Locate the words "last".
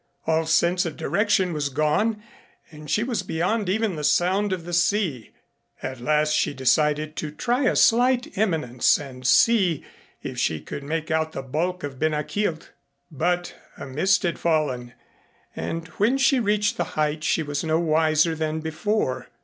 6.01-6.31